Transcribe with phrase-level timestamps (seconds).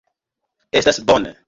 [0.81, 1.37] Estas bone!